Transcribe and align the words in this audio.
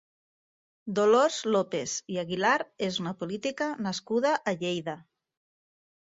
Dolors 0.99 1.35
López 1.55 1.91
i 2.13 2.17
Aguilar 2.21 2.53
és 2.87 2.97
una 3.03 3.13
política 3.19 3.67
nascuda 3.89 4.31
a 4.53 4.55
Lleida. 4.63 4.97